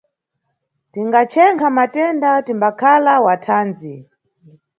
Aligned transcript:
Tingachenkha 0.91 1.67
matenda, 1.77 2.31
timbakhala 2.45 3.13
wa 3.25 3.35
thandzi. 3.45 3.95